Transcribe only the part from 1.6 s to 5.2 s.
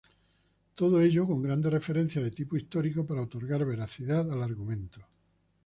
referencias de tipo histórico para otorgar veracidad al argumento.